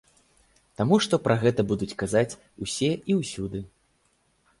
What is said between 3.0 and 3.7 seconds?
і ўсюды.